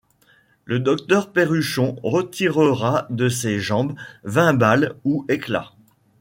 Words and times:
Le 0.65 0.79
docteur 0.79 1.31
Perruchot 1.31 1.95
retirera 2.01 3.05
de 3.11 3.29
ses 3.29 3.59
jambes 3.59 3.93
vingt 4.23 4.55
balles 4.55 4.95
ou 5.03 5.25
éclats. 5.29 5.73